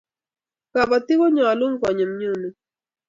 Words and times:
kabatik 0.71 1.17
konyalun 1.19 1.73
konyum 1.81 2.11
nyumen 2.19 2.53